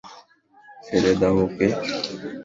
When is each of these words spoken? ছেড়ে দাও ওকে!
ছেড়ে 0.83 1.11
দাও 1.21 1.35
ওকে! 1.43 1.67